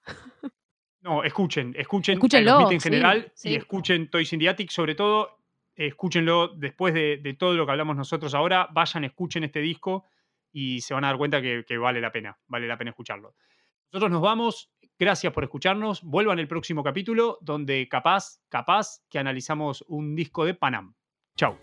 [1.02, 5.41] no, escuchen, escuchen Escúchenlo, en general y escuchen Toys Indiatic, sobre todo
[5.76, 10.06] escúchenlo después de, todo lo que hablamos nosotros ahora, vayan, escuchen este disco
[10.52, 13.36] y se van a dar cuenta que, que, vale la pena, vale la pena escucharlo.
[13.92, 19.84] Nosotros nos vamos, gracias por escucharnos, vuelvan el próximo capítulo donde capaz, capaz que analizamos
[19.88, 20.96] un disco de Panam.
[21.36, 21.58] Chau.